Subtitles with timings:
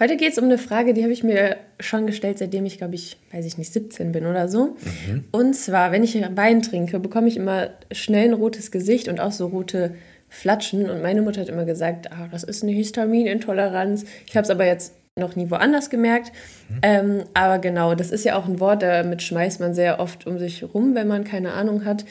[0.00, 2.96] Heute geht es um eine Frage, die habe ich mir schon gestellt, seitdem ich, glaube
[2.96, 4.76] ich, weiß ich nicht, 17 bin oder so.
[5.06, 5.24] Mhm.
[5.30, 9.30] Und zwar, wenn ich Wein trinke, bekomme ich immer schnell ein rotes Gesicht und auch
[9.30, 9.94] so rote
[10.28, 10.90] Flatschen.
[10.90, 14.04] Und meine Mutter hat immer gesagt, ah, das ist eine Histaminintoleranz.
[14.26, 16.32] Ich habe es aber jetzt noch nie woanders gemerkt.
[16.68, 16.78] Mhm.
[16.82, 20.40] Ähm, aber genau, das ist ja auch ein Wort, damit schmeißt man sehr oft um
[20.40, 22.04] sich rum, wenn man keine Ahnung hat.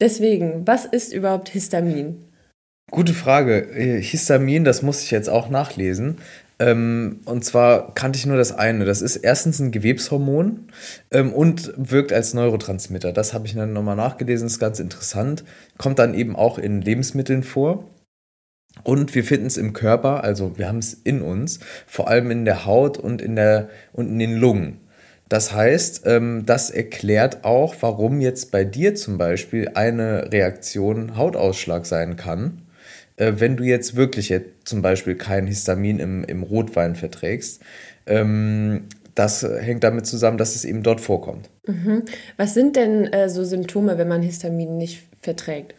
[0.00, 2.24] Deswegen, was ist überhaupt Histamin?
[2.90, 3.68] Gute Frage.
[3.74, 6.16] Äh, Histamin, das muss ich jetzt auch nachlesen.
[6.60, 8.84] Ähm, und zwar kannte ich nur das eine.
[8.84, 10.68] Das ist erstens ein Gewebshormon
[11.10, 13.12] ähm, und wirkt als Neurotransmitter.
[13.12, 15.44] Das habe ich dann nochmal nachgelesen, ist ganz interessant.
[15.76, 17.84] Kommt dann eben auch in Lebensmitteln vor.
[18.84, 22.44] Und wir finden es im Körper, also wir haben es in uns, vor allem in
[22.44, 24.80] der Haut und in, der, und in den Lungen.
[25.28, 31.86] Das heißt, ähm, das erklärt auch, warum jetzt bei dir zum Beispiel eine Reaktion Hautausschlag
[31.86, 32.62] sein kann
[33.18, 37.62] äh, wenn du jetzt wirklich jetzt zum Beispiel kein Histamin im, im Rotwein verträgst,
[38.06, 41.50] ähm, das hängt damit zusammen, dass es eben dort vorkommt.
[41.66, 42.04] Mhm.
[42.36, 45.74] Was sind denn äh, so Symptome, wenn man Histamin nicht verträgt?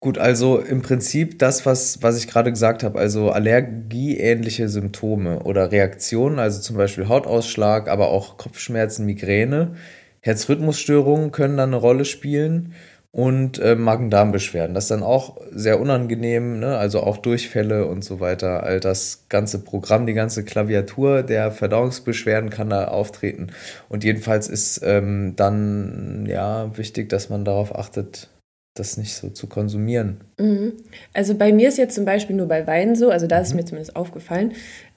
[0.00, 5.72] Gut, also im Prinzip das, was, was ich gerade gesagt habe, also allergieähnliche Symptome oder
[5.72, 9.74] Reaktionen, also zum Beispiel Hautausschlag, aber auch Kopfschmerzen, Migräne,
[10.20, 12.74] Herzrhythmusstörungen können dann eine Rolle spielen
[13.10, 14.74] und äh, Magen-Darm-Beschwerden.
[14.74, 16.76] Das ist dann auch sehr unangenehm, ne?
[16.76, 18.62] also auch Durchfälle und so weiter.
[18.64, 23.48] All das ganze Programm, die ganze Klaviatur der Verdauungsbeschwerden kann da auftreten.
[23.88, 28.28] Und jedenfalls ist ähm, dann ja wichtig, dass man darauf achtet,
[28.74, 30.20] das nicht so zu konsumieren.
[30.38, 30.74] Mhm.
[31.14, 33.56] Also bei mir ist jetzt zum Beispiel nur bei Wein so, also da ist mhm.
[33.56, 34.52] mir zumindest aufgefallen.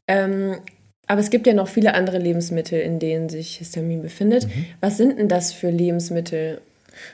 [0.08, 0.58] Ähm,
[1.08, 4.45] aber es gibt ja noch viele andere Lebensmittel, in denen sich Histamin befindet.
[4.45, 4.66] Mhm.
[4.82, 6.61] Was sind denn das für Lebensmittel?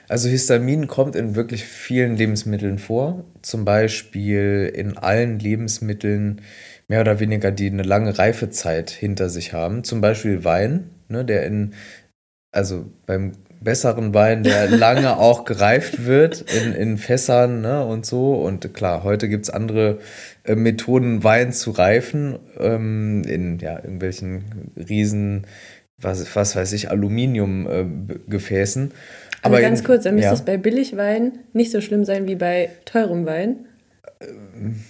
[0.08, 3.24] Also Histamin kommt in wirklich vielen Lebensmitteln vor.
[3.42, 6.40] Zum Beispiel in allen Lebensmitteln
[6.88, 9.84] mehr oder weniger, die eine lange Reifezeit hinter sich haben.
[9.84, 11.74] Zum Beispiel Wein, ne, der in,
[12.50, 18.34] also beim besseren Wein, der lange auch gereift wird in, in Fässern ne, und so.
[18.34, 19.98] Und klar, heute gibt es andere
[20.44, 25.46] äh, Methoden, Wein zu reifen, ähm, in ja, irgendwelchen riesen,
[26.00, 28.90] was, was weiß ich, Aluminiumgefäßen.
[28.90, 28.94] Äh,
[29.42, 30.34] aber also ganz kurz, dann müsste ja.
[30.34, 33.66] es bei Billigwein nicht so schlimm sein wie bei teurem Wein.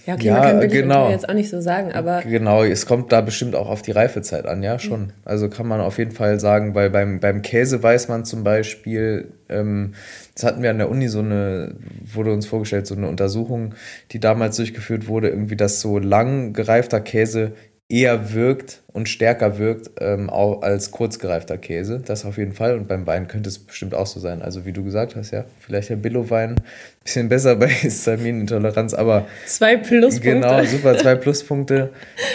[0.07, 1.11] Ja, okay, ja, man kann billig genau.
[1.11, 2.21] jetzt auch nicht so sagen, aber.
[2.21, 5.01] Genau, es kommt da bestimmt auch auf die Reifezeit an, ja, schon.
[5.01, 5.13] Mhm.
[5.23, 9.31] Also kann man auf jeden Fall sagen, weil beim, beim Käse weiß man zum Beispiel,
[9.47, 9.93] ähm,
[10.33, 11.75] das hatten wir an der Uni so eine,
[12.11, 13.75] wurde uns vorgestellt, so eine Untersuchung,
[14.11, 17.51] die damals durchgeführt wurde, irgendwie, dass so lang gereifter Käse
[17.91, 21.99] eher wirkt und stärker wirkt ähm, auch als kurzgereifter Käse.
[22.05, 22.77] Das auf jeden Fall.
[22.77, 24.43] Und beim Wein könnte es bestimmt auch so sein.
[24.43, 26.61] Also wie du gesagt hast, ja, vielleicht der Billo-Wein ein
[27.03, 30.29] bisschen besser bei Histaminintoleranz, aber zwei Pluspunkte.
[30.29, 31.89] Genau, super, zwei Pluspunkte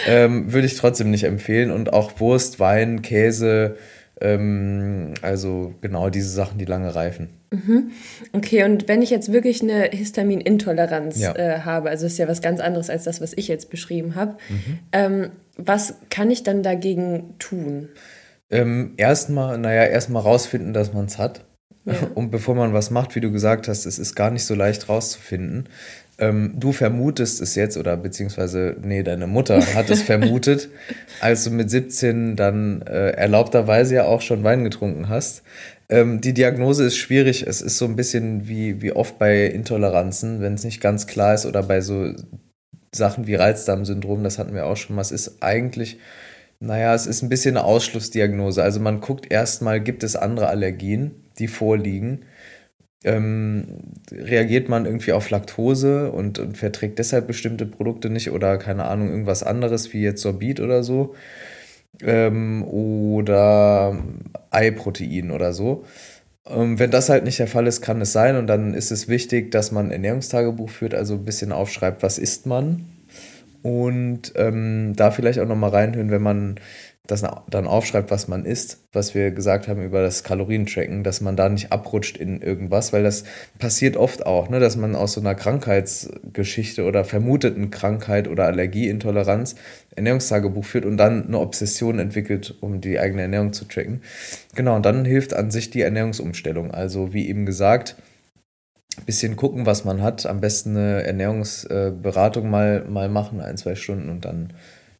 [0.07, 1.71] ähm, würde ich trotzdem nicht empfehlen.
[1.71, 3.77] Und auch Wurst, Wein, Käse,
[4.19, 7.29] ähm, also genau diese Sachen, die lange reifen.
[7.51, 7.91] Mhm.
[8.33, 11.33] Okay, und wenn ich jetzt wirklich eine Histaminintoleranz ja.
[11.35, 14.35] äh, habe, also ist ja was ganz anderes als das, was ich jetzt beschrieben habe,
[14.49, 14.79] mhm.
[14.91, 17.89] ähm, was kann ich dann dagegen tun?
[18.49, 21.45] Ähm, erstmal, naja, erstmal rausfinden, dass man es hat.
[21.85, 21.93] Ja.
[22.15, 24.89] Und bevor man was macht, wie du gesagt hast, es ist gar nicht so leicht
[24.89, 25.69] rauszufinden.
[26.17, 30.69] Ähm, du vermutest es jetzt, oder beziehungsweise, nee, deine Mutter hat es vermutet,
[31.19, 35.43] als du mit 17 dann äh, erlaubterweise ja auch schon Wein getrunken hast.
[35.89, 37.45] Ähm, die Diagnose ist schwierig.
[37.45, 41.33] Es ist so ein bisschen wie, wie oft bei Intoleranzen, wenn es nicht ganz klar
[41.33, 42.13] ist, oder bei so
[42.95, 45.01] Sachen wie Reizdarmsyndrom, das hatten wir auch schon mal.
[45.01, 45.99] Es ist eigentlich,
[46.59, 48.63] naja, es ist ein bisschen eine Ausschlussdiagnose.
[48.63, 52.25] Also man guckt erstmal, gibt es andere Allergien, die vorliegen
[53.05, 53.67] ähm,
[54.11, 59.09] reagiert man irgendwie auf Laktose und, und, verträgt deshalb bestimmte Produkte nicht oder keine Ahnung,
[59.09, 61.15] irgendwas anderes wie jetzt Sorbit oder so.
[62.01, 64.03] Ähm, oder
[64.49, 65.85] Eiprotein oder so.
[66.47, 69.07] Ähm, wenn das halt nicht der Fall ist, kann es sein und dann ist es
[69.07, 72.85] wichtig, dass man Ernährungstagebuch führt, also ein bisschen aufschreibt, was isst man.
[73.63, 76.55] Und ähm, da vielleicht auch nochmal reinhören, wenn man
[77.07, 81.35] das dann aufschreibt, was man isst, was wir gesagt haben über das Kalorientracken, dass man
[81.35, 83.23] da nicht abrutscht in irgendwas, weil das
[83.59, 89.55] passiert oft auch, ne, dass man aus so einer Krankheitsgeschichte oder vermuteten Krankheit oder Allergieintoleranz
[89.95, 94.01] Ernährungstagebuch führt und dann eine Obsession entwickelt, um die eigene Ernährung zu tracken.
[94.55, 96.71] Genau, und dann hilft an sich die Ernährungsumstellung.
[96.71, 97.95] Also wie eben gesagt,
[99.05, 100.25] bisschen gucken, was man hat.
[100.25, 104.53] Am besten eine Ernährungsberatung mal, mal machen, ein, zwei Stunden und dann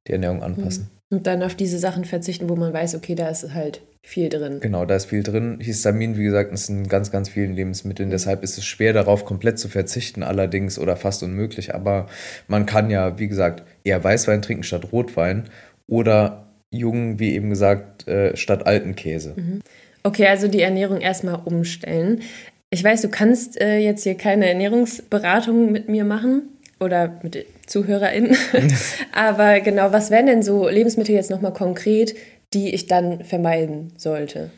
[0.08, 0.84] die Ernährung anpassen.
[0.84, 0.95] Mhm.
[1.12, 4.60] Und dann auf diese Sachen verzichten, wo man weiß, okay, da ist halt viel drin.
[4.60, 5.60] Genau, da ist viel drin.
[5.60, 8.10] Histamin, wie gesagt, ist in ganz, ganz vielen Lebensmitteln.
[8.10, 8.14] Mhm.
[8.14, 11.74] Deshalb ist es schwer, darauf komplett zu verzichten, allerdings oder fast unmöglich.
[11.74, 12.08] Aber
[12.48, 15.50] man kann ja, wie gesagt, eher Weißwein trinken statt Rotwein
[15.88, 19.34] oder jungen, wie eben gesagt, äh, statt alten Käse.
[19.36, 19.62] Mhm.
[20.04, 22.22] Okay, also die Ernährung erstmal umstellen.
[22.70, 28.36] Ich weiß, du kannst äh, jetzt hier keine Ernährungsberatung mit mir machen oder mit ZuhörerInnen.
[29.14, 32.16] Aber genau, was wären denn so Lebensmittel jetzt nochmal konkret,
[32.54, 34.52] die ich dann vermeiden sollte?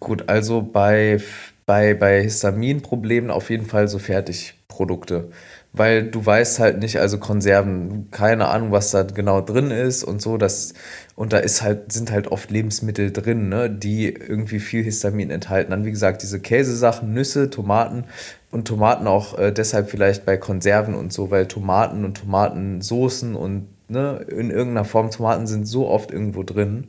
[0.00, 1.20] Gut, also bei,
[1.66, 5.30] bei, bei Histaminproblemen auf jeden Fall so Fertigprodukte
[5.74, 10.22] weil du weißt halt nicht, also Konserven, keine Ahnung, was da genau drin ist und
[10.22, 10.72] so, das,
[11.16, 15.70] und da ist halt, sind halt oft Lebensmittel drin, ne, die irgendwie viel Histamin enthalten.
[15.70, 18.04] Dann, wie gesagt, diese Käsesachen, Nüsse, Tomaten
[18.50, 23.68] und Tomaten auch äh, deshalb vielleicht bei Konserven und so, weil Tomaten und Tomatensoßen und
[23.88, 26.88] ne, in irgendeiner Form Tomaten sind so oft irgendwo drin.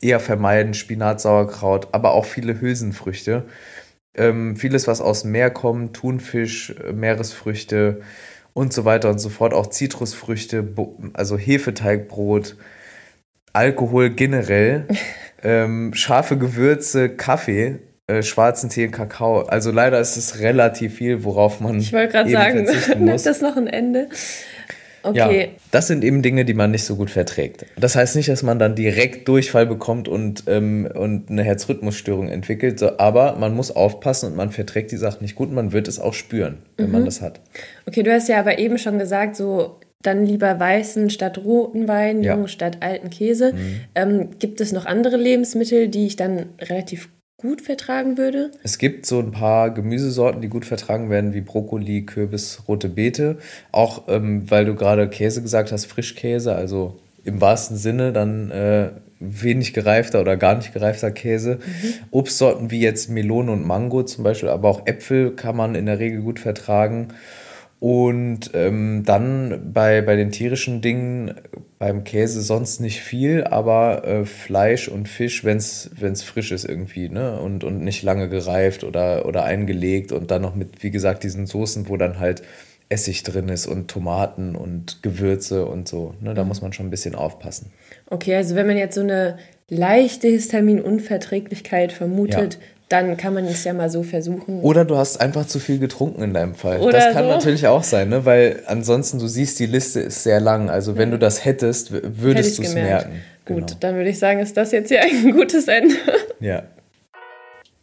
[0.00, 3.44] Eher vermeiden, Spinat, Sauerkraut, aber auch viele Hülsenfrüchte.
[4.14, 8.02] Ähm, vieles, was aus dem Meer kommt, Thunfisch, äh, Meeresfrüchte
[8.52, 10.74] und so weiter und so fort, auch Zitrusfrüchte,
[11.14, 12.56] also Hefeteigbrot,
[13.58, 14.86] Alkohol generell,
[15.42, 19.40] ähm, scharfe Gewürze, Kaffee, äh, schwarzen Tee und Kakao.
[19.40, 21.80] Also leider ist es relativ viel, worauf man.
[21.80, 22.68] Ich wollte gerade sagen,
[23.04, 24.08] nimmt das noch ein Ende?
[25.02, 25.40] Okay.
[25.40, 27.66] Ja, das sind eben Dinge, die man nicht so gut verträgt.
[27.76, 32.78] Das heißt nicht, dass man dann direkt Durchfall bekommt und, ähm, und eine Herzrhythmusstörung entwickelt,
[32.78, 35.88] so, aber man muss aufpassen und man verträgt die Sachen nicht gut und man wird
[35.88, 36.92] es auch spüren, wenn mhm.
[36.92, 37.40] man das hat.
[37.86, 42.22] Okay, du hast ja aber eben schon gesagt, so dann lieber weißen statt roten Wein,
[42.22, 42.34] ja.
[42.34, 43.52] jungen statt alten Käse.
[43.52, 43.80] Mhm.
[43.94, 48.50] Ähm, gibt es noch andere Lebensmittel, die ich dann relativ gut vertragen würde?
[48.62, 53.38] Es gibt so ein paar Gemüsesorten, die gut vertragen werden, wie Brokkoli, Kürbis, rote Beete.
[53.72, 58.90] Auch ähm, weil du gerade Käse gesagt hast, Frischkäse, also im wahrsten Sinne dann äh,
[59.20, 61.56] wenig gereifter oder gar nicht gereifter Käse.
[61.56, 61.94] Mhm.
[62.12, 65.98] Obstsorten wie jetzt Melone und Mango zum Beispiel, aber auch Äpfel kann man in der
[65.98, 67.08] Regel gut vertragen.
[67.80, 71.34] Und ähm, dann bei, bei den tierischen Dingen,
[71.78, 77.08] beim Käse sonst nicht viel, aber äh, Fleisch und Fisch, wenn es frisch ist irgendwie,
[77.08, 77.40] ne?
[77.40, 81.46] Und, und nicht lange gereift oder, oder eingelegt und dann noch mit, wie gesagt, diesen
[81.46, 82.42] Soßen, wo dann halt
[82.88, 86.14] Essig drin ist und Tomaten und Gewürze und so.
[86.20, 86.34] Ne?
[86.34, 86.48] Da mhm.
[86.48, 87.70] muss man schon ein bisschen aufpassen.
[88.06, 89.38] Okay, also wenn man jetzt so eine
[89.68, 94.60] leichte Histaminunverträglichkeit vermutet, ja dann kann man es ja mal so versuchen.
[94.60, 96.80] Oder du hast einfach zu viel getrunken in deinem Fall.
[96.80, 97.30] Oder das kann so.
[97.30, 98.24] natürlich auch sein, ne?
[98.24, 100.70] weil ansonsten, du siehst, die Liste ist sehr lang.
[100.70, 101.16] Also wenn ja.
[101.16, 103.20] du das hättest, würdest du es merken.
[103.44, 103.78] Gut, genau.
[103.80, 105.94] dann würde ich sagen, ist das jetzt hier ein gutes Ende.
[106.40, 106.62] Ja.